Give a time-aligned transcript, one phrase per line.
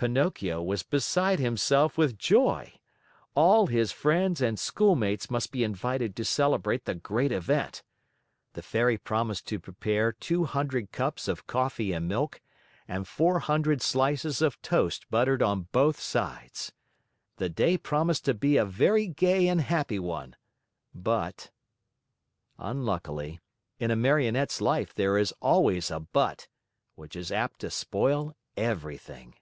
[0.00, 2.72] Pinocchio was beside himself with joy.
[3.34, 7.82] All his friends and schoolmates must be invited to celebrate the great event!
[8.52, 12.40] The Fairy promised to prepare two hundred cups of coffee and milk
[12.86, 16.70] and four hundred slices of toast buttered on both sides.
[17.38, 20.36] The day promised to be a very gay and happy one,
[20.94, 21.50] but
[22.56, 23.40] Unluckily,
[23.80, 26.46] in a Marionette's life there's always a BUT
[26.94, 29.34] which is apt to spoil everything.